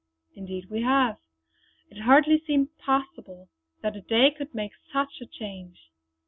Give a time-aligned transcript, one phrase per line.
[0.33, 1.19] "Indeed we have.
[1.91, 3.49] It hardly seems possible
[3.83, 5.91] that a day could make such a change!"